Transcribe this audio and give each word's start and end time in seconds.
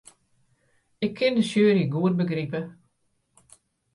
Ik 1.05 1.13
kin 1.19 1.35
de 1.37 1.43
sjuery 1.49 1.85
goed 1.93 2.15
begripe. 2.21 2.61